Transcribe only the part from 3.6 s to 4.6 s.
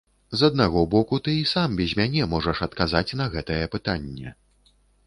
пытанне.